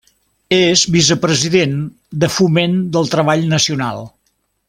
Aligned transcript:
És 0.59 0.85
vicepresident 0.95 1.75
de 2.25 2.31
Foment 2.37 2.81
del 2.97 3.13
Treball 3.13 3.47
Nacional. 3.53 4.05